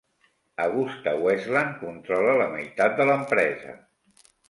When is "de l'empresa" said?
3.03-3.81